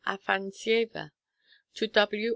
[0.05, 1.11] Afanásieva;
[1.75, 2.29] to W.